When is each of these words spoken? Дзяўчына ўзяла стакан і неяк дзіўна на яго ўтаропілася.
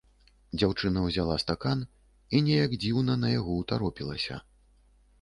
Дзяўчына 0.59 1.03
ўзяла 1.07 1.35
стакан 1.43 1.85
і 2.39 2.43
неяк 2.49 2.75
дзіўна 2.87 3.21
на 3.23 3.27
яго 3.39 3.63
ўтаропілася. 3.63 4.45